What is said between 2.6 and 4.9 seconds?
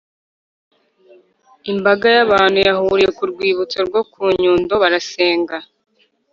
bahuriye ku rwibutso rwoku nyundo